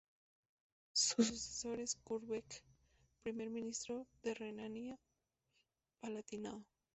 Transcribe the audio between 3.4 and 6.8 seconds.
ministro de Renania-Palatinado.